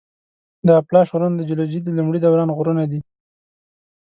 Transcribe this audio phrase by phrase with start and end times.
[0.67, 2.99] د اپلاش غرونه د جیولوجي د لومړي دوران غرونه دي.